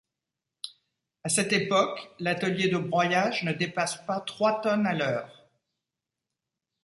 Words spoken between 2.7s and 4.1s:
broyage ne dépasse